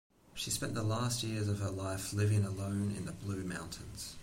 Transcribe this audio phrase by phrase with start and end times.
[0.33, 4.15] She spent the last years of her life living alone in the Blue Mountains.